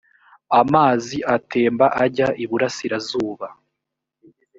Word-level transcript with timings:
amazi 0.61 1.17
atemba 1.35 1.85
ajya 2.03 2.27
i 2.43 2.45
burasirazuba. 2.49 3.47